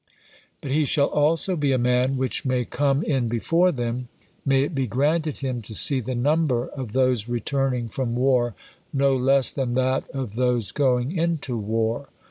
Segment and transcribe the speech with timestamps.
[0.61, 4.07] But he shall also be a man 'which may come in before them;'
[4.43, 8.55] may it be granted him to see the number of those returning from war
[8.91, 12.09] no less than that of those going into war.